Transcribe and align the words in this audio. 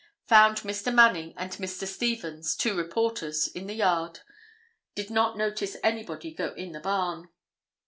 Found 0.25 0.61
Mr. 0.61 0.91
Manning 0.91 1.35
and 1.37 1.51
Mr. 1.51 1.85
Stevens, 1.85 2.55
two 2.55 2.75
reporters, 2.75 3.47
in 3.47 3.67
the 3.67 3.75
yard. 3.75 4.21
Did 4.95 5.11
not 5.11 5.37
notice 5.37 5.77
anybody 5.83 6.33
go 6.33 6.55
in 6.55 6.71
the 6.71 6.79
barn." 6.79 7.29